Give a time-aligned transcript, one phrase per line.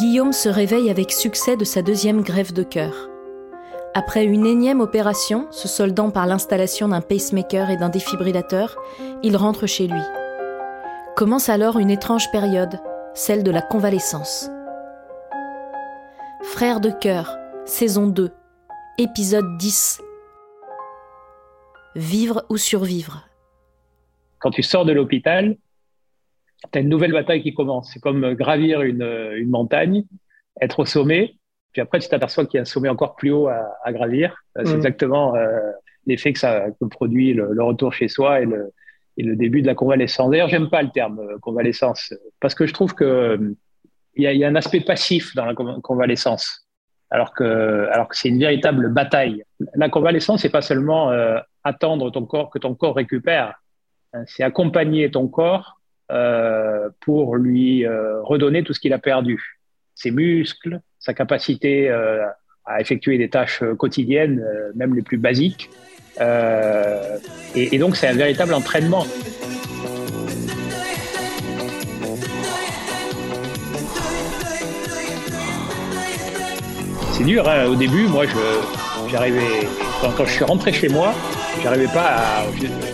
[0.00, 3.10] Guillaume se réveille avec succès de sa deuxième grève de cœur.
[3.92, 8.78] Après une énième opération, se soldant par l'installation d'un pacemaker et d'un défibrillateur,
[9.22, 10.00] il rentre chez lui.
[11.16, 12.80] Commence alors une étrange période,
[13.12, 14.48] celle de la convalescence.
[16.44, 17.36] Frère de cœur,
[17.66, 18.30] saison 2,
[18.96, 20.00] épisode 10.
[21.94, 23.28] Vivre ou survivre?
[24.38, 25.58] Quand tu sors de l'hôpital,
[26.72, 27.90] tu as une nouvelle bataille qui commence.
[27.92, 29.02] C'est comme gravir une,
[29.36, 30.04] une montagne,
[30.60, 31.34] être au sommet,
[31.72, 34.36] puis après, tu t'aperçois qu'il y a un sommet encore plus haut à, à gravir.
[34.58, 34.76] Euh, c'est mm.
[34.76, 35.70] exactement euh,
[36.06, 38.72] l'effet que ça que produit le, le, retour chez soi et le,
[39.16, 40.30] et le début de la convalescence.
[40.30, 43.54] D'ailleurs, j'aime pas le terme euh, convalescence parce que je trouve que euh,
[44.16, 46.66] il y, a, y a un aspect passif dans la convalescence,
[47.10, 49.44] alors que alors que c'est une véritable bataille.
[49.76, 53.54] La convalescence, c'est pas seulement euh, attendre ton corps que ton corps récupère,
[54.12, 55.79] hein, c'est accompagner ton corps euh,
[57.00, 59.60] pour lui redonner tout ce qu'il a perdu,
[59.94, 62.24] ses muscles, sa capacité euh,
[62.66, 65.70] à effectuer des tâches euh, quotidiennes, euh, même les plus basiques.
[67.54, 69.06] Et, donc, c'est un véritable entraînement.
[77.12, 77.66] C'est dur, hein.
[77.66, 78.26] au début, moi,
[79.10, 79.66] j'arrivais,
[80.02, 81.14] quand, je suis rentré chez moi,
[81.62, 82.44] j'arrivais pas à,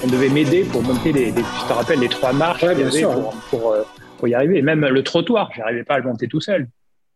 [0.05, 2.91] on devait m'aider pour monter les, les, je te rappelle, les trois marches ouais, bien
[2.91, 3.13] sûr.
[3.13, 3.77] Pour, pour,
[4.19, 4.59] pour, y arriver.
[4.59, 6.69] Et même le trottoir, j'arrivais pas à le monter tout seul.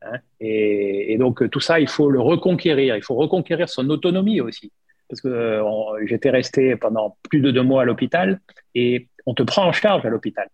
[0.02, 2.96] Hein et, et, donc tout ça, il faut le reconquérir.
[2.96, 4.72] Il faut reconquérir son autonomie aussi.
[5.08, 8.40] Parce que euh, j'étais resté pendant plus de deux mois à l'hôpital
[8.74, 10.48] et on te prend en charge à l'hôpital.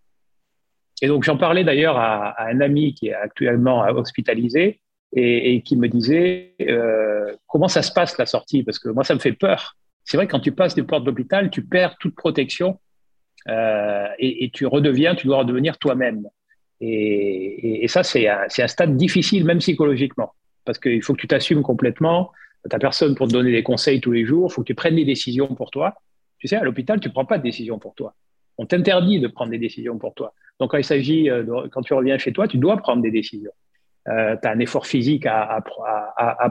[1.03, 4.81] Et donc j'en parlais d'ailleurs à, à, un ami qui est actuellement hospitalisé
[5.15, 8.63] et, et qui me disait euh, comment ça se passe la sortie?
[8.63, 9.77] Parce que moi ça me fait peur.
[10.07, 12.79] C'est vrai quand tu passes des portes de l'hôpital, tu perds toute protection
[13.49, 16.27] euh, et, tu redeviens, tu dois redevenir toi-même.
[16.81, 20.33] Et, ça, c'est un, stade difficile, même psychologiquement,
[20.65, 22.31] parce qu'il faut que tu t'assumes complètement.
[22.63, 24.49] Tu n'as personne pour te donner des conseils tous les jours.
[24.51, 25.95] Il faut que tu prennes des décisions pour toi.
[26.39, 28.15] Tu sais, à l'hôpital, tu ne prends pas de décisions pour toi.
[28.59, 30.35] On t'interdit de prendre des décisions pour toi.
[30.61, 33.53] Donc, quand il s'agit, euh, quand tu reviens chez toi, tu dois prendre des décisions.
[34.09, 35.63] Euh, tu as un effort physique à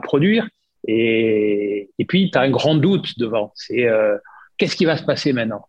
[0.02, 0.46] produire
[0.86, 3.52] et, puis tu as un grand doute devant.
[3.54, 4.16] C'est euh,
[4.58, 5.66] qu'est-ce qui va se passer maintenant?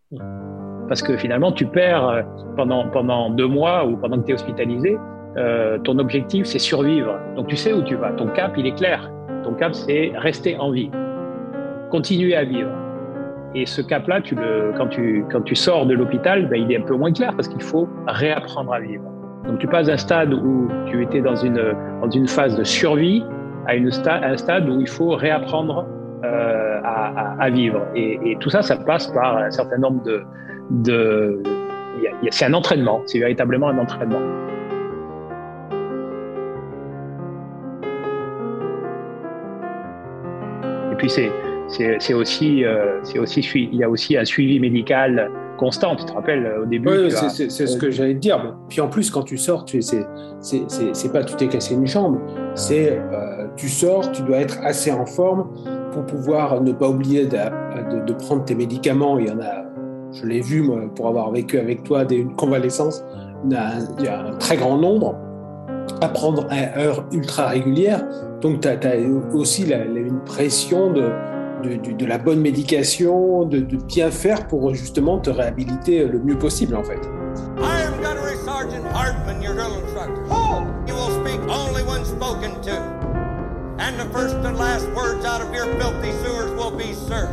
[0.88, 2.22] Parce que finalement, tu perds euh,
[2.56, 4.96] pendant, pendant deux mois ou pendant que tu es hospitalisé,
[5.36, 7.18] euh, ton objectif, c'est survivre.
[7.36, 8.12] Donc tu sais où tu vas.
[8.12, 9.10] Ton cap, il est clair.
[9.44, 10.90] Ton cap, c'est rester en vie,
[11.90, 12.70] continuer à vivre.
[13.54, 16.76] Et ce cap-là, tu le, quand, tu, quand tu sors de l'hôpital, ben, il est
[16.76, 19.04] un peu moins clair parce qu'il faut réapprendre à vivre.
[19.46, 23.24] Donc tu passes d'un stade où tu étais dans une, dans une phase de survie
[23.68, 25.86] à, une un stade où il faut réapprendre
[26.24, 27.86] euh, à, vivre.
[27.94, 30.22] Et, et, tout ça, ça passe par un certain nombre de,
[30.70, 31.42] de,
[32.30, 34.18] c'est un entraînement, c'est véritablement un entraînement.
[40.92, 41.30] Et puis c'est
[41.68, 45.96] c'est aussi euh, c'est aussi il y a aussi un suivi médical constant.
[45.96, 48.56] Tu te rappelles au début Oui, c'est ce que j'allais te dire.
[48.68, 50.06] Puis en plus, quand tu sors, tu c'est
[50.40, 52.18] c'est pas tu t'es cassé une jambe,
[52.54, 55.48] c'est euh, tu sors, tu dois être assez en forme
[55.92, 59.18] pour pouvoir ne pas oublier de, de, de prendre tes médicaments.
[59.18, 59.68] Il y en a
[60.12, 63.04] je l'ai vu moi, pour avoir vécu avec toi des convalescences,
[63.44, 65.16] il y a un très grand nombre
[66.00, 68.04] à prendre à heure ultra régulière.
[68.40, 71.10] Donc, tu as, as, aussi la, la, une pression de,
[71.62, 76.18] de, de, de, la bonne médication, de, de, bien faire pour justement te réhabiliter le
[76.20, 77.00] mieux possible, en fait.
[77.58, 80.24] I am Gunnery Sergeant Hartman, your drill instructor.
[80.30, 80.64] Oh!
[80.86, 82.97] You will speak only when spoken to.
[83.80, 87.28] And the first and last words out of your filthy sewers will sir.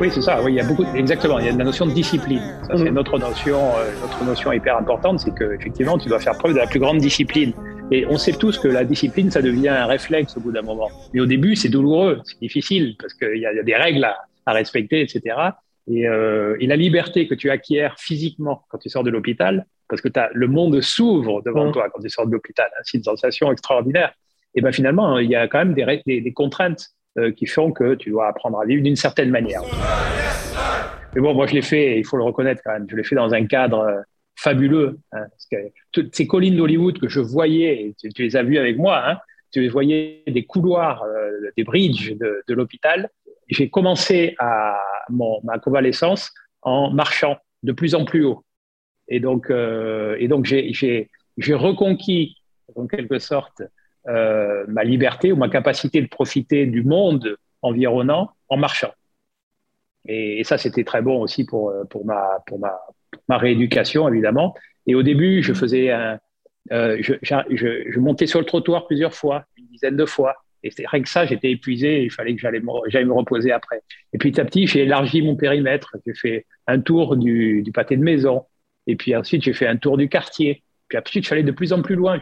[0.00, 0.42] Oui, c'est ça.
[0.42, 0.84] Oui, il y a beaucoup.
[0.94, 1.38] Exactement.
[1.38, 2.40] Il y a la notion de discipline.
[2.66, 6.36] Ça, c'est notre notion, euh, notre notion hyper importante, c'est que effectivement, tu dois faire
[6.36, 7.52] preuve de la plus grande discipline.
[7.90, 10.90] Et on sait tous que la discipline, ça devient un réflexe au bout d'un moment.
[11.12, 14.16] Mais au début, c'est douloureux, c'est difficile parce qu'il y, a des règles à,
[14.46, 15.36] à respecter, etc.
[15.86, 20.02] Et, euh, et, la liberté que tu acquiers physiquement quand tu sors de l'hôpital, parce
[20.02, 21.72] que as, le monde s'ouvre devant mmh.
[21.72, 24.12] toi quand tu sors de l'hôpital, hein, c'est une sensation extraordinaire.
[24.56, 26.88] Et ben finalement, il y a quand même des, des, des contraintes
[27.18, 29.62] euh, qui font que tu dois apprendre à vivre d'une certaine manière.
[31.14, 33.14] Mais bon, moi je l'ai fait, il faut le reconnaître quand même, je l'ai fait
[33.14, 34.00] dans un cadre euh,
[34.36, 34.98] fabuleux.
[35.12, 35.56] Hein, parce que
[35.92, 39.18] toutes ces collines d'Hollywood que je voyais, tu, tu, les as vues avec moi, hein,
[39.52, 43.08] tu voyais des couloirs, euh, des bridges de, de l'hôpital.
[43.48, 46.32] J'ai commencé à mon, ma convalescence
[46.62, 48.44] en marchant de plus en plus haut.
[49.08, 51.08] Et donc, euh, et donc j'ai
[51.54, 52.36] reconquis,
[52.74, 53.62] en quelque sorte,
[54.08, 58.92] euh, ma liberté ou ma capacité de profiter du monde environnant en marchant.
[60.06, 62.78] Et, et ça, c'était très bon aussi pour, pour, ma, pour, ma,
[63.28, 64.54] ma rééducation, évidemment.
[64.86, 66.18] Et au début, je faisais un,
[66.72, 67.36] euh, je, je,
[67.90, 70.36] je, montais sur le trottoir plusieurs fois, une dizaine de fois.
[70.62, 72.02] Et rien que ça, j'étais épuisé.
[72.04, 72.64] il fallait que j'allais me,
[73.04, 73.82] me reposer après.
[74.14, 75.94] Et petit à petit, j'ai élargi mon périmètre.
[76.06, 78.46] J'ai fait un tour du, du pâté de maison.
[78.86, 80.62] Et puis ensuite, j'ai fait un tour du quartier.
[80.88, 82.20] Puis ensuite, je suis allé de plus en plus loin.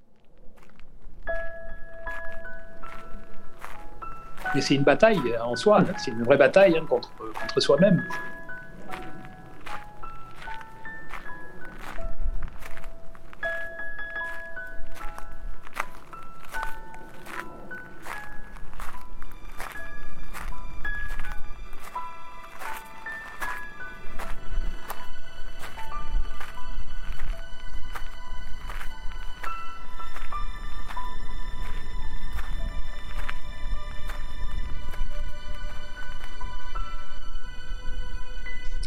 [4.55, 5.95] Mais c'est une bataille en soi, hein.
[5.97, 8.05] c'est une vraie bataille hein, contre, contre soi-même.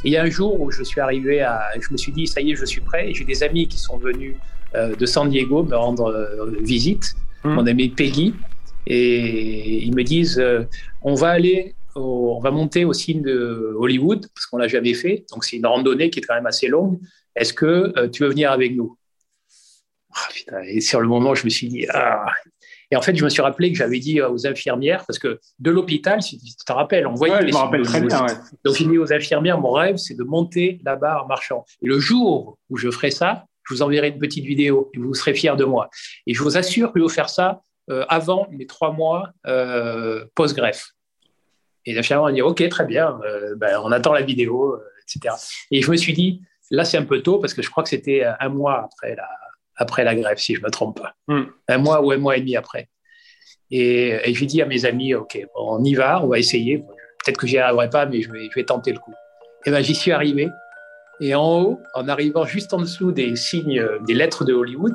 [0.05, 2.39] Il y a un jour où je suis arrivé à, je me suis dit, ça
[2.39, 3.11] y est, je suis prêt.
[3.13, 4.35] J'ai des amis qui sont venus
[4.75, 7.53] euh, de San Diego me rendre euh, visite, mmh.
[7.53, 8.35] mon ami Peggy,
[8.85, 10.63] et ils me disent, euh,
[11.01, 15.25] on va aller, on va monter au signe de Hollywood parce qu'on l'a jamais fait.
[15.31, 16.99] Donc c'est une randonnée qui est quand même assez longue.
[17.35, 18.97] Est-ce que tu veux venir avec nous?
[20.13, 22.25] Ah, Et sur le moment, je me suis dit, ah,
[22.91, 25.71] et en fait, je me suis rappelé que j'avais dit aux infirmières, parce que de
[25.71, 28.25] l'hôpital, si tu te rappelles, on voyait les je me rappelle très bien.
[28.63, 31.65] Donc, j'ai dit aux infirmières, mon rêve, c'est de monter là-bas en marchant.
[31.81, 35.13] Et le jour où je ferai ça, je vous enverrai une petite vidéo et vous
[35.13, 35.89] serez fiers de moi.
[36.27, 40.25] Et je vous assure que je vais faire ça euh, avant les trois mois euh,
[40.35, 40.91] post-greffe.
[41.85, 45.35] Et l'infirmière a dit, OK, très bien, euh, ben, on attend la vidéo, etc.
[45.71, 46.41] Et je me suis dit,
[46.71, 49.27] là, c'est un peu tôt parce que je crois que c'était un mois après la,
[49.77, 51.13] après la grève, si je ne me trompe pas.
[51.27, 51.45] Hmm.
[51.67, 52.89] Un mois ou un mois et demi après.
[53.71, 56.79] Et, et j'ai dit à mes amis, OK, on y va, on va essayer.
[56.79, 59.13] Peut-être que j'y arriverai pas, mais je vais, je vais tenter le coup.
[59.65, 60.49] Et ben j'y suis arrivé.
[61.21, 64.93] Et en haut, en arrivant juste en dessous des signes, des lettres de Hollywood,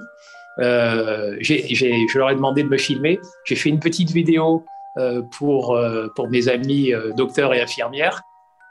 [0.59, 3.19] euh, je leur ai demandé de me filmer.
[3.45, 4.65] J'ai fait une petite vidéo
[4.99, 8.23] euh, pour, euh, pour mes amis euh, docteurs et infirmières.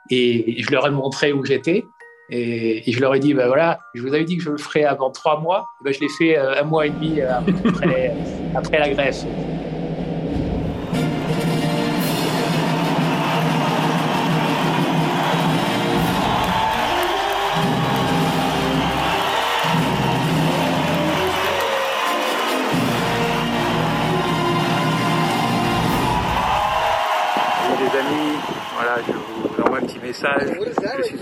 [0.09, 1.83] Et je leur ai montré où j'étais.
[2.31, 4.83] Et, je leur ai dit, ben voilà, je vous avais dit que je le ferais
[4.83, 5.65] avant trois mois.
[5.83, 8.13] Ben je l'ai fait euh, un mois et demi euh, après,
[8.55, 9.25] après la greffe.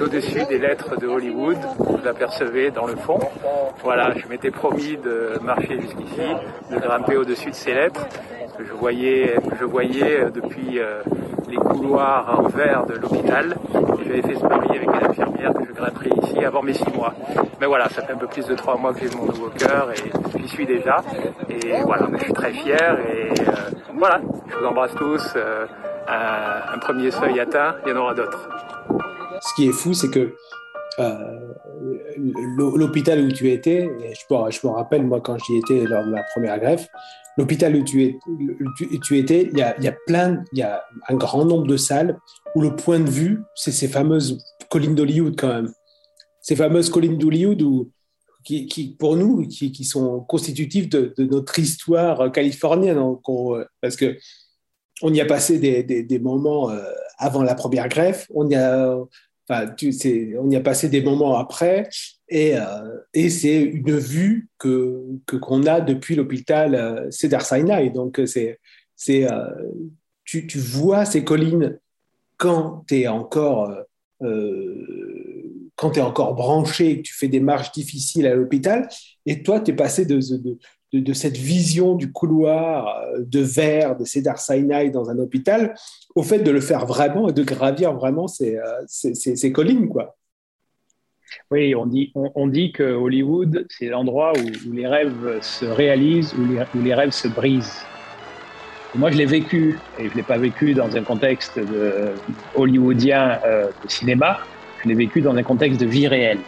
[0.08, 3.20] Au-dessus des lettres de Hollywood, vous apercevez dans le fond.
[3.84, 6.22] Voilà, je m'étais promis de marcher jusqu'ici,
[6.72, 8.08] de grimper au-dessus de ces lettres
[8.58, 11.02] que je voyais, je voyais euh, depuis euh,
[11.50, 13.54] les couloirs en verre de l'hôpital.
[14.06, 17.14] J'avais fait ce pari avec une infirmière que je grimperais ici avant mes six mois.
[17.60, 19.92] Mais voilà, ça fait un peu plus de trois mois que j'ai mon nouveau cœur
[19.92, 21.04] et j'y suis déjà.
[21.50, 23.54] Et voilà, je suis très fier et euh,
[23.94, 25.36] voilà, je vous embrasse tous.
[26.08, 28.48] un premier seuil atteint, il y en aura d'autres
[29.42, 30.36] ce qui est fou, c'est que
[31.00, 31.54] euh,
[32.18, 36.60] l'hôpital où tu étais, je me, rappelle, moi, quand j'y étais lors de la première
[36.60, 36.88] greffe,
[37.38, 38.02] l'hôpital où tu,
[39.12, 42.18] étais, il y, a, plein, il y a un grand nombre de salles
[42.56, 45.72] où le point de vue, c'est ces fameuses collines d'Hollywood quand même.
[46.42, 47.92] Ces fameuses collines d'Hollywood où,
[48.44, 52.96] qui, pour nous, qui, sont constitutives de, notre histoire californienne.
[52.96, 53.22] Donc
[53.82, 54.18] parce que
[55.04, 56.82] on y a passé des moments euh,
[57.20, 58.98] avant la première greffe, on y a
[59.50, 61.90] On y a passé des moments après,
[62.30, 63.00] et, euh,
[63.30, 67.90] c'est une vue que qu'on a depuis l'hôpital euh, Cedar Sinai.
[67.90, 68.60] Donc, c'est,
[68.96, 69.46] c'est, euh,
[70.26, 71.80] tu, tu, vois ces collines
[72.38, 73.74] quand tu es encore
[75.78, 78.90] quand tu encore branché, tu fais des marches difficiles à l'hôpital,
[79.28, 80.58] et toi, tu es passé de, de,
[80.94, 85.76] de, cette vision du couloir euh, de verre de Cedar Sinai dans un hôpital
[86.16, 89.90] au fait de le faire vraiment et de gravir vraiment ces, euh, ces, ces, collines.
[89.90, 90.16] Quoi.
[91.52, 96.46] Oui, on dit, on, dit que Hollywood, c'est l'endroit où, les rêves se réalisent, où
[96.46, 97.86] les, où les rêves se brisent.
[98.96, 102.14] moi, je l'ai vécu, et je ne l'ai pas vécu dans un contexte de,
[102.56, 104.40] hollywoodien euh, de cinéma,
[104.84, 106.40] je l'ai vécu dans un contexte de vie réelle.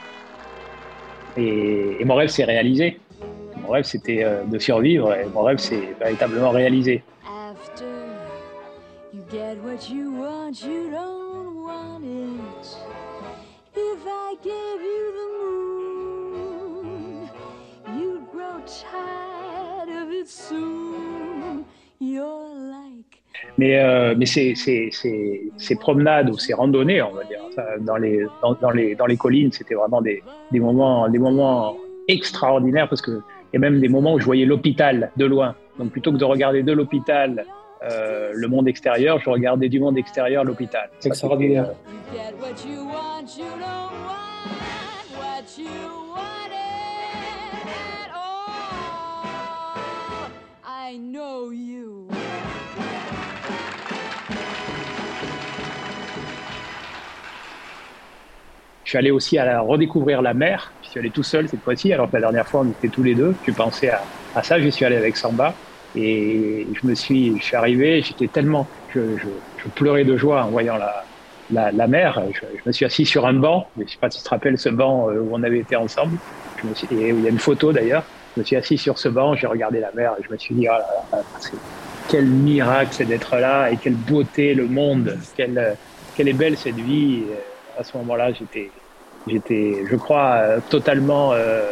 [1.35, 2.99] Et, et mon rêve s'est réalisé.
[3.69, 7.03] Mon rêve, c'était euh, de survivre et mon rêve s'est véritablement réalisé.
[23.59, 27.41] Mais, euh, mais ces, ces, ces, ces, promenades ou ces randonnées, on va dire,
[27.81, 31.77] dans les, dans, dans les, dans les collines, c'était vraiment des, des, moments, des moments
[32.07, 33.21] extraordinaire parce que
[33.57, 35.55] a même des moments où je voyais l'hôpital de loin.
[35.77, 37.45] Donc plutôt que de regarder de l'hôpital
[37.83, 40.89] euh, le monde extérieur, je regardais du monde extérieur l'hôpital.
[40.99, 41.71] C'est extraordinaire.
[58.89, 60.73] Je suis allé aussi à redécouvrir la mer.
[60.89, 63.03] Je suis allé tout seul cette fois-ci, alors que la dernière fois on était tous
[63.03, 63.35] les deux.
[63.45, 63.91] Je pensais
[64.35, 64.59] à, ça.
[64.59, 65.53] Je suis allé avec Samba
[65.95, 68.01] et je me suis, je suis arrivé.
[68.01, 68.65] J'étais tellement,
[68.95, 69.01] je,
[69.75, 70.77] pleurais de joie en voyant
[71.51, 72.19] la, la, mer.
[72.33, 73.69] Je, me suis assis sur un banc.
[73.77, 75.75] Je ne sais pas si tu te rappelles ce banc euh, où on avait été
[75.75, 76.17] ensemble.
[76.57, 78.03] Je me et il y a une photo d'ailleurs.
[78.35, 79.35] Je me suis assis sur ce banc.
[79.35, 81.17] J'ai regardé la mer et je me suis dit, oh
[82.09, 85.19] quel miracle c'est d'être là et quelle beauté le monde.
[85.37, 85.77] Quelle,
[86.15, 87.25] quelle est belle cette vie.
[87.77, 88.71] À ce moment-là, j'étais
[89.27, 91.33] J'étais, je crois, euh, totalement.
[91.33, 91.63] Euh,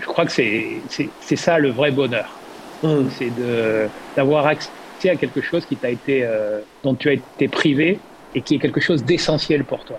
[0.00, 2.40] je crois que c'est, c'est, ça le vrai bonheur.
[2.82, 3.08] Mmh.
[3.10, 4.70] C'est de, d'avoir accès
[5.04, 8.00] à quelque chose qui t'a été, euh, dont tu as été privé
[8.34, 9.98] et qui est quelque chose d'essentiel pour toi.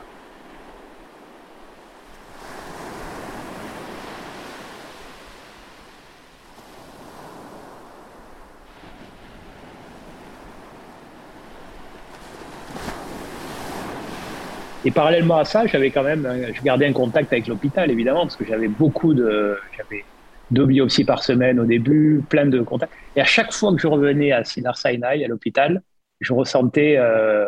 [14.86, 18.36] Et parallèlement à ça, j'avais quand même, je gardais un contact avec l'hôpital, évidemment, parce
[18.36, 20.06] que j'avais beaucoup de, j'avais
[20.52, 22.94] deux biopsies par semaine au début, plein de contacts.
[23.16, 25.82] Et à chaque fois que je revenais à Sinar Sinai, à l'hôpital,
[26.20, 27.48] je ressentais euh,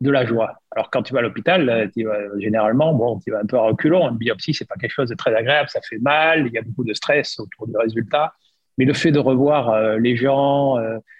[0.00, 0.54] de la joie.
[0.70, 4.08] Alors quand tu vas à l'hôpital, euh, généralement, bon, tu vas un peu à reculons.
[4.08, 6.62] Une biopsie, c'est pas quelque chose de très agréable, ça fait mal, il y a
[6.62, 8.32] beaucoup de stress autour du résultat.
[8.78, 10.78] Mais le fait de revoir euh, les gens,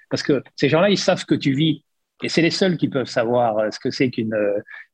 [0.09, 1.85] parce que ces gens-là, ils savent que tu vis
[2.23, 4.37] et c'est les seuls qui peuvent savoir euh, ce que c'est qu'une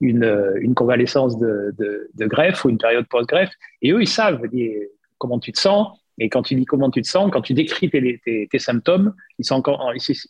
[0.00, 3.52] une, une, convalescence de, de, de, greffe ou une période post-greffe.
[3.82, 4.42] Et eux, ils savent
[5.18, 5.99] comment tu te sens.
[6.20, 9.14] Et quand tu dis comment tu te sens, quand tu décris tes, tes, tes symptômes,
[9.38, 9.62] ils sont,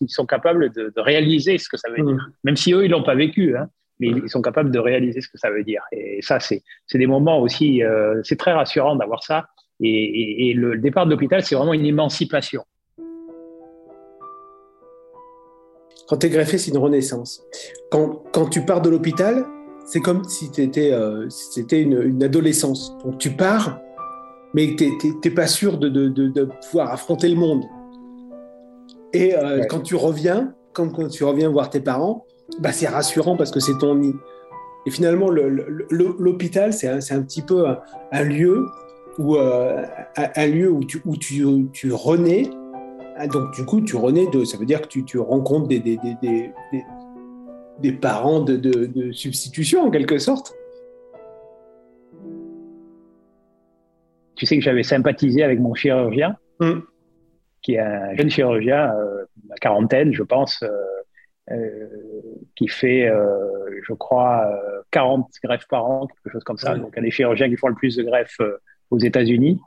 [0.00, 2.14] ils sont capables de, de, réaliser ce que ça veut dire.
[2.14, 2.32] Mmh.
[2.44, 5.28] Même si eux, ils l'ont pas vécu, hein, mais ils sont capables de réaliser ce
[5.28, 5.82] que ça veut dire.
[5.92, 6.62] Et ça, c'est
[6.92, 9.48] des moments aussi, euh, c'est très rassurant d'avoir ça.
[9.80, 12.64] Et, et, et, le départ de l'hôpital, c'est vraiment une émancipation.
[16.08, 17.44] Quand tu es greffé, c'est une renaissance.
[17.90, 19.44] Quand, quand tu pars de l'hôpital,
[19.84, 22.96] c'est comme si c'était euh, c'était une, une, adolescence.
[23.04, 23.78] Donc tu pars,
[24.54, 24.90] mais tu
[25.22, 27.64] n'es pas sûr de, de, de, pouvoir affronter le monde.
[29.12, 32.24] Et euh, quand tu reviens, quand, quand, tu reviens voir tes parents,
[32.58, 34.14] bah, c'est rassurant parce que c'est ton nid.
[34.86, 37.66] Et finalement, l'hôpital, c'est un, un, petit peu
[38.12, 38.64] un, lieu
[39.18, 39.84] où, euh,
[40.16, 42.48] un, lieu où tu, où tu, tu renais
[43.26, 44.44] donc, du coup, tu renais de.
[44.44, 46.52] Ça veut dire que tu, tu rencontres des, des, des,
[47.80, 50.54] des parents de, de, substitution, en quelque sorte.
[54.36, 56.84] Tu sais que j'avais sympathisé avec mon chirurgien, hum.
[57.62, 60.68] qui est un jeune chirurgien, euh, à quarantaine, je pense, euh,
[61.50, 61.88] euh,
[62.54, 63.10] qui fait,
[63.86, 64.46] je crois,
[64.92, 66.76] 40 greffes par an, quelque chose comme ça.
[66.76, 68.40] Donc, un des chirurgiens qui font le plus de greffes
[68.90, 69.60] aux États-Unis.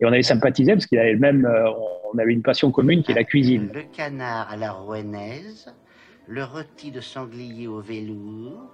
[0.00, 1.70] Et on avait sympathisé parce qu'il avait le même, euh,
[2.12, 3.70] on avait une passion commune qui est la cuisine.
[3.74, 5.74] Le canard à la rouennaise,
[6.28, 8.72] le rôti de sanglier au velours.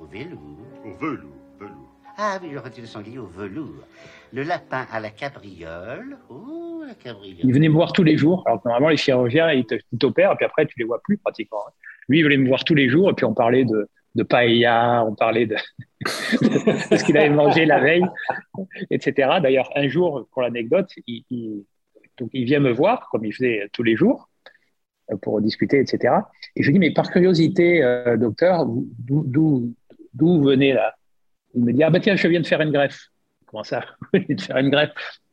[0.00, 0.40] Au velours
[0.84, 1.94] Au velours, velours.
[2.16, 3.84] Ah oui, le rôti de sanglier au velours.
[4.32, 6.16] Le lapin à la cabriole.
[6.28, 7.38] Oh, la cabriole.
[7.42, 8.44] Il venait me voir tous les jours.
[8.46, 9.66] Alors normalement, les chirurgiens, ils
[9.98, 11.58] t'opèrent, et puis après, tu les vois plus pratiquement.
[12.08, 15.04] Lui, il venait me voir tous les jours, et puis on parlait de, de paella,
[15.06, 15.56] on parlait de,
[16.06, 18.06] ce qu'il avait mangé la veille,
[18.90, 19.38] etc.
[19.42, 23.96] D'ailleurs, un jour, pour l'anecdote, il, il, vient me voir, comme il faisait tous les
[23.96, 24.30] jours,
[25.12, 26.14] euh, pour discuter, etc.
[26.56, 28.66] Et je lui dis, mais par curiosité, euh, docteur,
[28.98, 29.74] d'où
[30.42, 30.94] venez là
[31.54, 33.08] Il me dit, ah ben tiens, je viens de faire une greffe.
[33.46, 33.84] Comment ça?
[34.00, 34.92] Vous venez de faire une greffe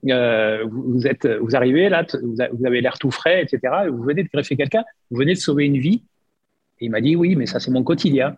[0.09, 3.73] euh, vous, êtes, vous arrivez là, vous avez l'air tout frais, etc.
[3.89, 6.03] Vous venez de greffer quelqu'un, vous venez de sauver une vie.
[6.79, 8.37] Et il m'a dit, oui, mais ça c'est mon quotidien.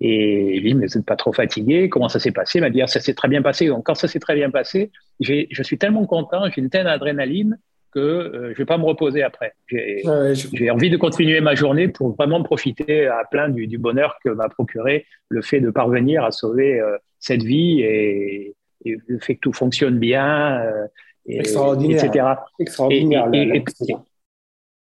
[0.00, 2.58] Et lui, mais vous n'êtes pas trop fatigué Comment ça s'est passé?
[2.58, 3.68] Il m'a dit, ah, ça s'est très bien passé.
[3.68, 7.58] Donc, quand ça s'est très bien passé, je suis tellement content, j'ai une telle adrénaline
[7.96, 9.54] que euh, je vais pas me reposer après.
[9.68, 14.28] J'ai envie de continuer ma journée pour vraiment profiter à plein du, du bonheur que
[14.28, 19.40] m'a procuré le fait de parvenir à sauver euh, cette vie et, le fait que
[19.40, 20.86] tout fonctionne bien, euh,
[21.24, 22.04] et, Extraordinaire.
[22.04, 22.26] etc.
[22.60, 23.28] Extraordinaire.
[23.32, 23.64] Et,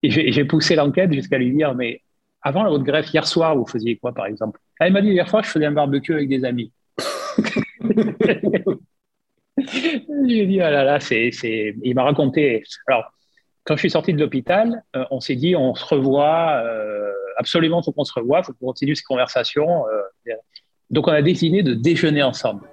[0.05, 2.01] j'ai poussé l'enquête jusqu'à lui dire, mais
[2.43, 4.61] avant votre greffe, hier soir, vous faisiez quoi, par exemple?
[4.81, 6.73] Elle ah, m'a dit, hier soir, je faisais un barbecue avec des amis.
[11.01, 11.75] C'est...
[11.83, 12.65] Il m'a raconté.
[12.89, 13.13] Alors,
[13.65, 17.81] quand je suis sorti de l'hôpital, euh, on s'est dit, on se revoit, euh, absolument,
[17.81, 19.87] il faut qu'on se revoie, il faut qu'on continue ces conversations.
[19.89, 20.35] Euh,
[20.91, 22.67] donc, on a décidé de déjeuner ensemble.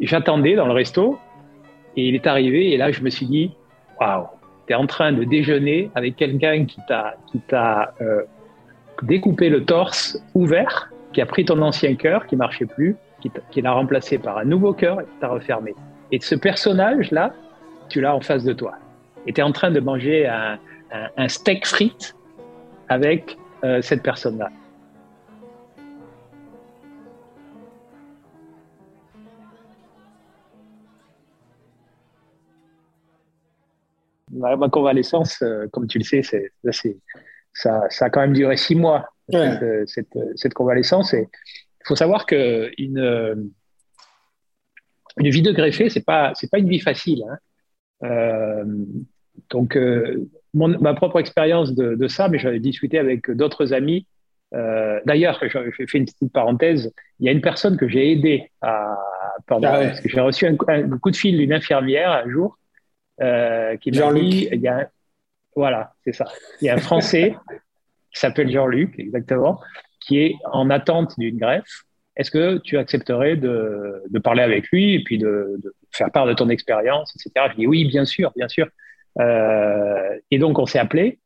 [0.00, 1.18] J'attendais dans le resto
[1.96, 3.52] et il est arrivé et là je me suis dit
[4.00, 4.26] waouh,
[4.66, 8.22] tu es en train de déjeuner avec quelqu'un qui t'a qui t'a euh,
[9.02, 12.96] découpé le torse ouvert, qui a pris ton ancien cœur qui marchait plus,
[13.50, 15.74] qui l'a remplacé par un nouveau cœur et qui t'a refermé.
[16.12, 17.32] Et ce personnage là,
[17.88, 18.74] tu l'as en face de toi.
[19.26, 20.58] Et tu es en train de manger un,
[21.16, 22.14] un, steak frites
[22.88, 24.50] avec euh, cette personne-là.
[34.30, 36.52] Ma, convalescence, euh, comme tu le sais, c'est,
[37.52, 41.14] ça, ça, a quand même duré six mois, cette, cette, convalescence.
[41.14, 43.50] Et il faut savoir qu'une
[45.18, 47.24] une vie de greffé, c'est pas, c'est pas une vie facile.
[47.28, 47.38] Hein.
[48.04, 48.64] Euh,
[49.50, 54.06] donc, euh, ma propre expérience de, de, ça, mais j'avais discuté avec d'autres amis.
[54.54, 55.48] Euh, D'ailleurs, je,
[55.86, 56.92] fais une petite parenthèse.
[57.20, 58.96] Il y a une personne que j'ai aidé à,
[59.46, 62.58] pendant, ah parce que j'ai reçu un, un, coup de fil d'une infirmière un jour
[63.20, 64.90] euh, qui m'a dit, il y a,
[65.56, 66.26] voilà, c'est ça.
[66.60, 67.34] Il y a un Français
[68.12, 69.60] qui s'appelle Jean-Luc, exactement,
[70.00, 71.82] qui est en attente d'une greffe.
[72.16, 76.26] Est-ce que tu accepterais de, de, parler avec lui et puis de, de faire part
[76.26, 77.46] de ton expérience, etc.
[77.52, 78.68] Je dis oui, bien sûr, bien sûr.
[79.20, 81.18] Euh, et donc on s'est appelé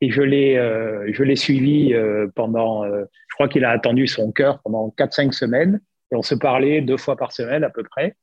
[0.00, 4.30] et je l'ai euh, je l'ai suivi euh, pendant, je crois qu'il a attendu son
[4.30, 5.80] cœur pendant 4-5 semaines
[6.12, 8.16] et on se parlait deux fois par semaine à peu près.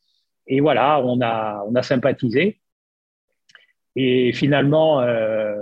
[0.48, 2.60] Et voilà, on a, on a sympathisé.
[3.96, 5.56] Et finalement, euh,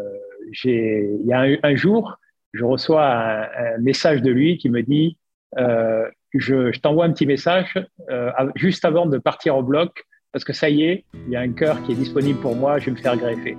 [0.63, 2.17] il y a un, jour,
[2.53, 5.17] je reçois un, un, message de lui qui me dit
[5.57, 7.73] euh, je, je t'envoie un petit message
[8.09, 11.41] euh, juste avant de partir au bloc parce que ça y est, il y a
[11.41, 13.57] un cœur qui est disponible pour moi, je vais me faire greffer.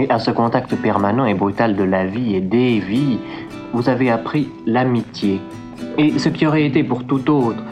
[0.00, 3.18] Et à ce contact permanent et brutal de la vie et des vies,
[3.72, 5.40] vous avez appris l'amitié,
[5.98, 7.62] et ce qui aurait été pour tout autre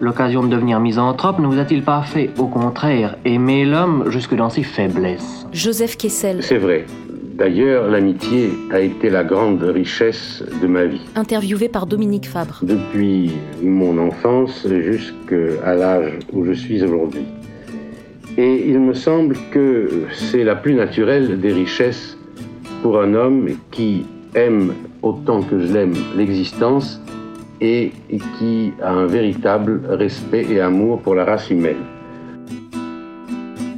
[0.00, 4.50] l'occasion de devenir misanthrope ne vous a-t-il pas fait, au contraire, aimer l'homme jusque dans
[4.50, 5.46] ses faiblesses?
[5.52, 6.42] Joseph Kessel.
[6.42, 6.84] C'est vrai.
[7.36, 11.00] D'ailleurs, l'amitié a été la grande richesse de ma vie.
[11.14, 12.58] Interviewé par Dominique Fabre.
[12.62, 13.30] Depuis
[13.62, 17.26] mon enfance jusqu'à l'âge où je suis aujourd'hui.
[18.36, 22.18] Et il me semble que c'est la plus naturelle des richesses
[22.82, 27.00] pour un homme qui aime autant que je l'aime l'existence
[27.60, 27.92] et
[28.38, 31.84] qui a un véritable respect et amour pour la race humaine.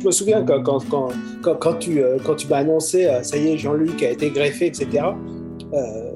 [0.01, 1.13] Je me souviens quand, quand,
[1.43, 4.31] quand, quand tu, euh, quand tu m'as annoncé, euh, ça y est, Jean-Luc a été
[4.31, 5.05] greffé, etc.,
[5.75, 6.13] euh,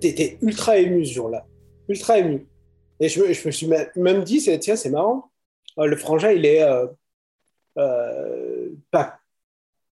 [0.00, 1.44] tu étais ultra ému ce jour-là.
[1.88, 2.46] Ultra ému.
[3.00, 5.30] Et je je me suis même dit, tiens, c'est marrant,
[5.76, 6.86] le frangin, il est euh,
[7.78, 9.18] euh, pas,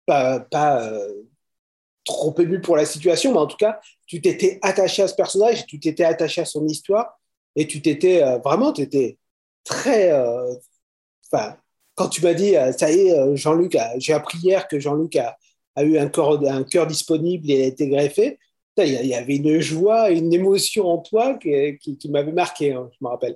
[0.05, 0.91] pas, pas
[2.05, 5.65] trop ému pour la situation, mais en tout cas, tu t'étais attaché à ce personnage,
[5.65, 7.19] tu t'étais attaché à son histoire,
[7.55, 9.17] et tu t'étais euh, vraiment, tu étais
[9.63, 10.11] très.
[10.11, 10.53] Euh,
[11.31, 11.57] enfin,
[11.95, 15.37] quand tu m'as dit, euh, ça y est, Jean-Luc, j'ai appris hier que Jean-Luc a,
[15.75, 18.39] a, eu un cœur, un cœur disponible et a été greffé,
[18.77, 22.89] il y avait une joie, une émotion en toi qui, qui, qui m'avait marqué, hein,
[22.93, 23.35] je me rappelle.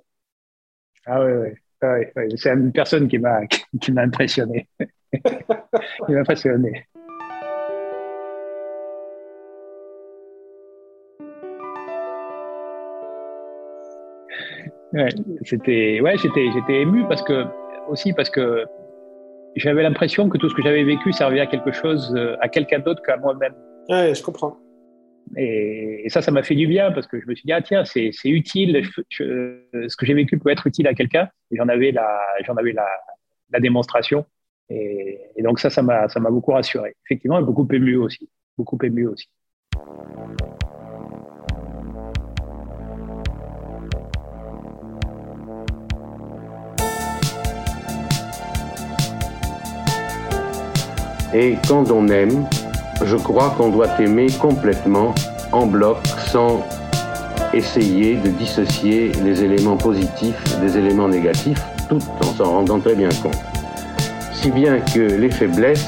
[1.06, 1.50] Ah oui, oui.
[1.82, 3.46] Ah oui, c'est une personne qui m'a
[3.82, 4.68] qui impressionné.
[6.08, 6.86] Il m'a impressionné.
[14.94, 15.10] Ouais,
[15.44, 17.46] c'était, ouais, j'étais, j'étais ému parce que
[17.90, 18.66] aussi parce que
[19.56, 22.80] j'avais l'impression que tout ce que j'avais vécu servait à quelque chose, euh, à quelqu'un
[22.80, 23.54] d'autre qu'à moi-même.
[23.90, 24.58] Ouais, je comprends.
[25.36, 27.86] Et, ça, ça m'a fait du bien parce que je me suis dit ah tiens,
[27.86, 28.84] c'est, c'est utile.
[29.10, 31.28] ce que j'ai vécu peut être utile à quelqu'un.
[31.52, 32.88] Et j'en avais la, j'en avais la,
[33.52, 34.26] la démonstration.
[34.70, 36.96] Et, et, donc ça, ça m'a, ça m'a beaucoup rassuré.
[37.06, 39.28] Effectivement, et beaucoup ému aussi, beaucoup ému aussi.
[51.36, 52.48] Et quand on aime,
[53.04, 55.16] je crois qu'on doit aimer complètement,
[55.52, 56.64] en bloc, sans
[57.54, 63.10] essayer de dissocier les éléments positifs des éléments négatifs, tout en s'en rendant très bien
[63.24, 63.38] compte.
[64.32, 65.88] Si bien que les faiblesses,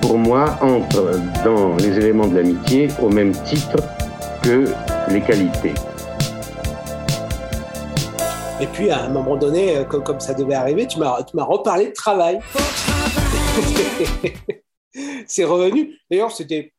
[0.00, 3.76] pour moi, entrent dans les éléments de l'amitié au même titre
[4.42, 4.64] que
[5.10, 5.74] les qualités.
[8.60, 11.92] Et puis, à un moment donné, comme, comme ça devait arriver, tu m'as reparlé de
[11.92, 12.40] travail.
[15.26, 15.98] c'est revenu.
[16.10, 16.72] D'ailleurs, c'était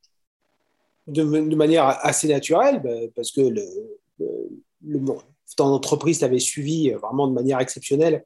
[1.08, 3.42] de, manière assez naturelle, bah, parce que
[5.56, 8.26] ton entreprise t'avait suivi vraiment de manière exceptionnelle.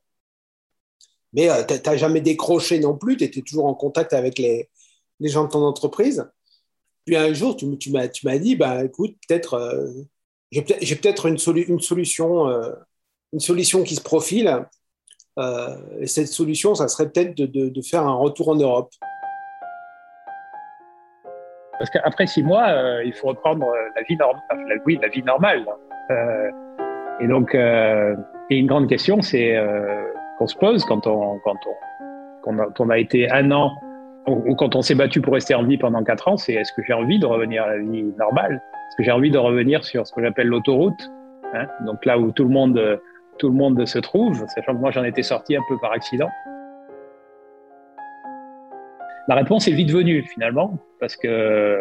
[1.33, 4.69] Mais euh, tu n'as jamais décroché non plus, tu étais toujours en contact avec les,
[5.19, 6.29] gens de ton entreprise.
[7.05, 9.91] Puis un jour, tu, m'as dit, bah, écoute, peut-être euh,
[10.51, 12.71] j'ai peut-être une, une, solution, euh,
[13.33, 14.65] une solution qui se profile.
[15.37, 18.89] Euh, et cette solution, ça serait peut-être de, faire un retour en Europe.
[21.77, 24.41] Parce qu'après six mois, euh, il faut reprendre la vie, normale.
[25.01, 25.65] la vie normale.
[27.19, 29.55] et donc, et une grande question, c'est
[30.39, 33.71] qu'on se pose quand on, quand on, quand on a été un an
[34.25, 36.81] ou quand on s'est battu pour rester en vie pendant quatre ans, c'est est-ce que
[36.83, 38.55] j'ai envie de revenir à la vie normale?
[38.55, 41.11] Est-ce que j'ai envie de revenir sur ce que j'appelle l'autoroute?
[41.53, 42.99] Hein Donc là où tout le monde
[43.37, 46.29] tout le monde se trouve, sachant que moi j'en étais sorti un peu par accident.
[49.27, 51.79] La réponse est vite venue finalement, parce que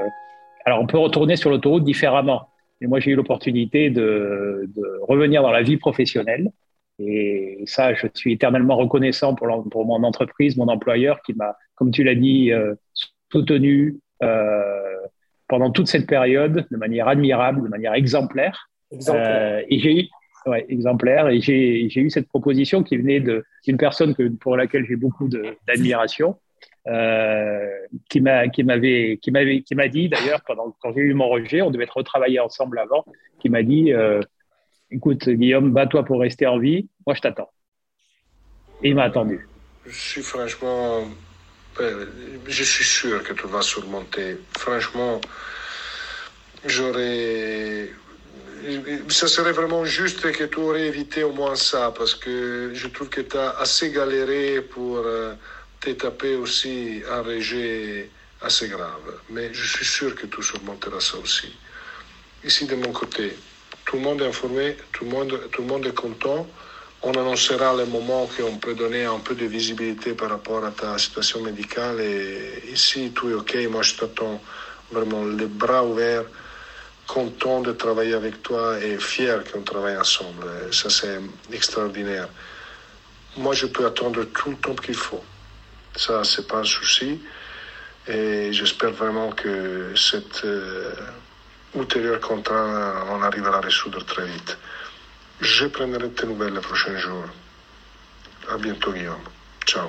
[0.64, 2.49] alors on peut retourner sur l'autoroute différemment.
[2.81, 6.51] Et moi j'ai eu l'opportunité de, de revenir dans la vie professionnelle
[6.99, 11.90] et ça, je suis éternellement reconnaissant pour, pour mon entreprise, mon employeur qui m'a, comme
[11.90, 12.75] tu l'as dit, euh,
[13.31, 14.97] soutenu euh,
[15.49, 18.71] pendant toute cette période de manière admirable, de manière exemplaire.
[18.90, 19.59] exemplaire.
[19.59, 20.09] Euh, et j'ai
[20.54, 21.28] exemplaire.
[21.28, 25.28] Et j'ai eu cette proposition qui venait d'une personne que, pour laquelle j'ai beaucoup
[25.66, 26.37] d'admiration.
[26.88, 27.68] Euh,
[28.09, 33.04] qui m'a dit d'ailleurs quand j'ai eu mon rejet on devait être retravaillé ensemble avant
[33.40, 34.20] qui m'a dit euh,
[34.90, 37.50] écoute, Guillaume, bats-toi pour rester en vie, moi je t'attends.
[38.82, 39.48] Et il m'a attendu.
[39.87, 41.04] Je suis franchement,
[41.80, 42.06] euh,
[42.46, 44.38] je suis sûr que tu vas surmonter.
[44.59, 45.20] Franchement,
[46.64, 47.90] j'aurais,
[49.09, 53.09] ça serait vraiment juste que tu aurais évité au moins ça, parce que je trouve
[53.09, 55.35] que tu as assez galéré pour euh,
[55.81, 58.11] te taper aussi un rejet
[58.42, 59.20] assez grave.
[59.31, 61.52] Mais je suis sûr que tu surmonteras ça aussi.
[62.44, 63.37] Ici, de mon côté,
[63.85, 66.46] tout le monde est informé, tout le monde, tout le monde est content.
[67.02, 70.98] On annoncera le moment qu'on peut donner un peu de visibilité par rapport à ta
[70.98, 72.00] situation médicale.
[72.00, 73.57] Et ici, tout est OK.
[73.70, 74.40] Moi, je t'attends
[74.90, 76.24] vraiment les bras ouverts,
[77.07, 80.45] content de travailler avec toi et fier qu'on travaille ensemble.
[80.73, 81.21] Ça, c'est
[81.53, 82.29] extraordinaire.
[83.37, 85.25] Moi, je peux attendre tout le temps qu'il faut.
[85.95, 87.21] Ça, c'est pas un souci.
[88.09, 90.45] Et j'espère vraiment que cette.
[90.45, 90.92] Euh,
[91.77, 94.59] ultérieur contrat, on arrive à résoudre très vite.
[95.40, 97.27] Je prendrai tes nouvelles les prochains jours.
[98.51, 99.27] À bientôt, Guillaume.
[99.66, 99.88] Ciao.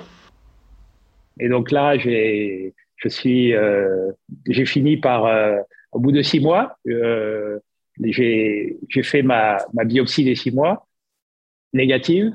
[1.39, 4.11] Et donc là, j'ai, je suis, euh,
[4.47, 5.57] j'ai fini par, euh,
[5.91, 7.59] au bout de six mois, euh,
[8.01, 10.87] j'ai, fait ma, biopsie des six mois
[11.73, 12.33] négative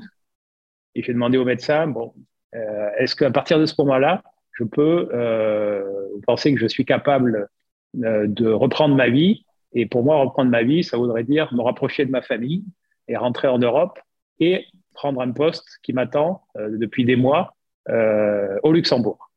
[0.95, 2.13] et j'ai demandé au médecin, bon,
[2.55, 5.83] euh, est-ce qu'à partir de ce moment-là, je peux euh,
[6.27, 7.47] penser que je suis capable
[7.95, 9.45] de reprendre ma vie?
[9.73, 12.63] Et pour moi, reprendre ma vie, ça voudrait dire me rapprocher de ma famille
[13.07, 13.99] et rentrer en Europe
[14.39, 17.55] et prendre un poste qui m'attend depuis des mois
[17.89, 19.32] au Luxembourg.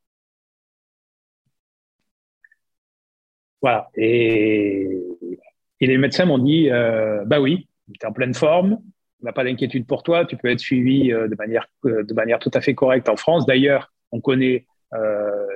[3.63, 3.89] Voilà.
[3.97, 4.89] Et,
[5.81, 8.79] les médecins m'ont dit, euh, bah oui, tu es en pleine forme,
[9.23, 12.51] on n'a pas d'inquiétude pour toi, tu peux être suivi de manière, de manière tout
[12.55, 13.47] à fait correcte en France.
[13.47, 14.67] D'ailleurs, on connaît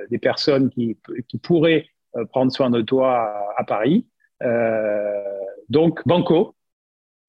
[0.09, 1.87] des personnes qui, qui pourraient
[2.17, 4.05] euh, prendre soin de toi à, Paris.
[4.43, 5.23] Euh,
[5.69, 6.55] donc, Banco,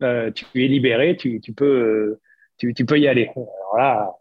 [0.02, 2.18] euh, tu es libéré, tu, tu peux,
[2.58, 3.30] tu, peux y aller.
[3.36, 4.12] Alors là,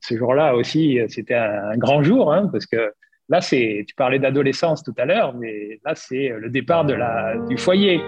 [0.00, 2.94] ce jour-là aussi, c'était un, grand jour, hein, parce que
[3.28, 7.36] là, c'est, tu parlais d'adolescence tout à l'heure, mais là, c'est le départ de la,
[7.48, 8.00] du foyer.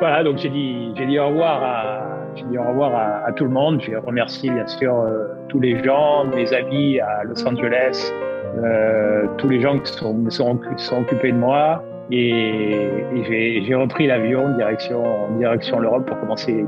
[0.00, 3.44] Voilà, donc j'ai dit, j'ai dit au revoir à, j'ai dit au revoir à, tout
[3.44, 3.80] le monde.
[3.84, 8.12] J'ai remercié bien sûr euh, tous les gens, mes amis à Los Angeles,
[8.58, 11.82] euh, tous les gens qui sont, sont, sont occupés de moi.
[12.10, 12.88] Et,
[13.26, 15.02] j'ai repris l'avion direction,
[15.36, 16.64] direction l'Europe pour commencer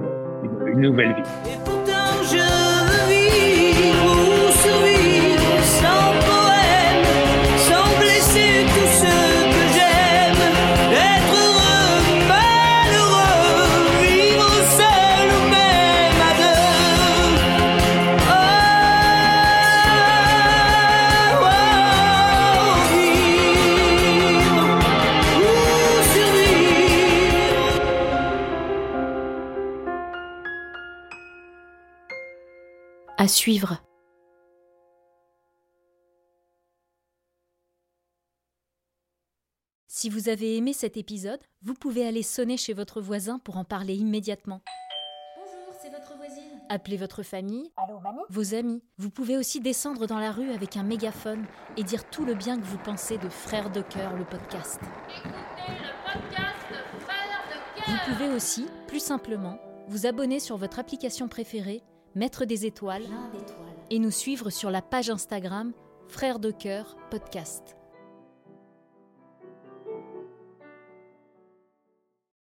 [0.66, 1.79] une nouvelle vie.
[33.20, 33.76] À suivre.
[39.88, 43.64] Si vous avez aimé cet épisode, vous pouvez aller sonner chez votre voisin pour en
[43.64, 44.62] parler immédiatement.
[45.36, 46.62] Bonjour, c'est votre voisine.
[46.70, 48.82] Appelez votre famille, Allô, mamie vos amis.
[48.96, 51.44] Vous pouvez aussi descendre dans la rue avec un mégaphone
[51.76, 54.80] et dire tout le bien que vous pensez de Frères de Cœur, le podcast.
[55.10, 57.86] Écoutez le podcast Frères de Cœur.
[57.86, 61.82] Vous pouvez aussi, plus simplement, vous abonner sur votre application préférée
[62.14, 63.06] mettre des étoiles,
[63.90, 65.72] et nous suivre sur la page Instagram
[66.08, 67.79] Frères de Cœur Podcast.